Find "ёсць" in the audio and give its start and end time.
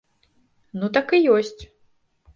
1.37-1.57